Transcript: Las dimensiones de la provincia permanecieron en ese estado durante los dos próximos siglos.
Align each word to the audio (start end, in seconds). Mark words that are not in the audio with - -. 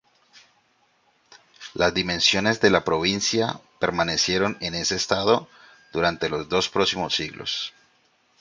Las 1.75 1.93
dimensiones 1.93 2.59
de 2.59 2.71
la 2.71 2.83
provincia 2.83 3.61
permanecieron 3.77 4.57
en 4.59 4.73
ese 4.73 4.95
estado 4.95 5.47
durante 5.93 6.27
los 6.27 6.49
dos 6.49 6.69
próximos 6.69 7.13
siglos. 7.13 7.71